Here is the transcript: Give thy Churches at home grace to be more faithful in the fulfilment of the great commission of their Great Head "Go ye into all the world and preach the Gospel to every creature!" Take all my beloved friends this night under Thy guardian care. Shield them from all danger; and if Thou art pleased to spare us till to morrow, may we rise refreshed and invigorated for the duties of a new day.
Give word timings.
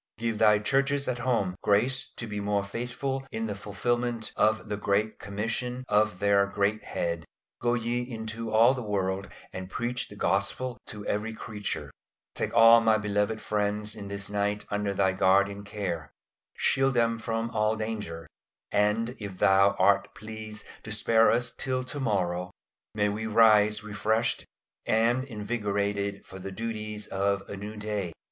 Give 0.17 0.39
thy 0.39 0.57
Churches 0.57 1.07
at 1.07 1.19
home 1.19 1.53
grace 1.61 2.11
to 2.17 2.25
be 2.25 2.39
more 2.39 2.63
faithful 2.63 3.23
in 3.31 3.45
the 3.45 3.53
fulfilment 3.53 4.31
of 4.35 4.67
the 4.67 4.75
great 4.75 5.19
commission 5.19 5.83
of 5.87 6.17
their 6.17 6.47
Great 6.47 6.83
Head 6.83 7.23
"Go 7.61 7.75
ye 7.75 8.01
into 8.01 8.49
all 8.51 8.73
the 8.73 8.81
world 8.81 9.27
and 9.53 9.69
preach 9.69 10.07
the 10.07 10.15
Gospel 10.15 10.79
to 10.87 11.05
every 11.05 11.35
creature!" 11.35 11.91
Take 12.33 12.51
all 12.55 12.81
my 12.81 12.97
beloved 12.97 13.39
friends 13.41 13.93
this 13.93 14.27
night 14.27 14.65
under 14.71 14.91
Thy 14.95 15.11
guardian 15.13 15.63
care. 15.63 16.09
Shield 16.55 16.95
them 16.95 17.19
from 17.19 17.51
all 17.51 17.75
danger; 17.75 18.25
and 18.71 19.11
if 19.19 19.37
Thou 19.37 19.75
art 19.77 20.15
pleased 20.15 20.65
to 20.81 20.91
spare 20.91 21.29
us 21.29 21.53
till 21.53 21.83
to 21.83 21.99
morrow, 21.99 22.49
may 22.95 23.07
we 23.09 23.27
rise 23.27 23.83
refreshed 23.83 24.45
and 24.83 25.23
invigorated 25.25 26.25
for 26.25 26.39
the 26.39 26.51
duties 26.51 27.05
of 27.05 27.47
a 27.47 27.55
new 27.55 27.77
day. 27.77 28.13